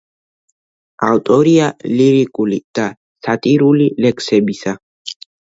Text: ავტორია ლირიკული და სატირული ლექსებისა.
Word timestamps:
ავტორია 1.07 1.67
ლირიკული 1.99 2.59
და 2.81 2.87
სატირული 3.27 3.91
ლექსებისა. 4.07 4.77